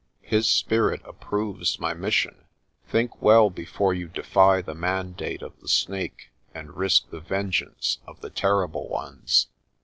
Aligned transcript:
His 0.23 0.49
spirit 0.49 1.03
approves 1.05 1.79
my 1.79 1.93
mission. 1.93 2.45
Think 2.87 3.21
well 3.21 3.51
before 3.51 3.93
you 3.93 4.07
defy 4.07 4.59
the 4.63 4.73
mandate 4.73 5.43
of 5.43 5.53
the 5.61 5.67
Snake 5.67 6.31
and 6.55 6.75
risk 6.75 7.11
the 7.11 7.19
vengeance 7.21 7.99
of 8.07 8.19
the 8.21 8.31
Terrible 8.31 8.87
Ones." 8.89 9.45